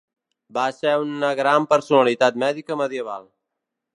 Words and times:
Va 0.57 0.63
ser 0.77 0.93
una 1.01 1.29
gran 1.41 1.69
personalitat 1.75 2.41
mèdica 2.47 2.81
medieval. 2.83 3.29